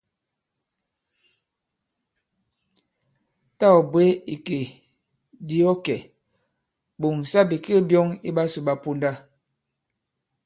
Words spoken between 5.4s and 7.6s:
di ɔ kɛ̀, ɓòŋsa